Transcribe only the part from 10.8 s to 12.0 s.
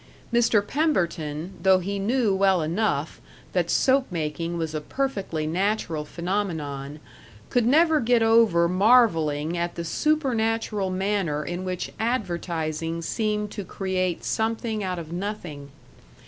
manner in which